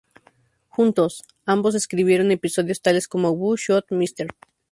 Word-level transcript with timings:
Juntos, 0.67 1.23
ambos 1.45 1.75
escribieron 1.75 2.31
episodios 2.31 2.81
tales 2.81 3.07
como 3.07 3.29
"Who 3.33 3.55
Shot 3.55 3.85
Mr. 3.91 4.29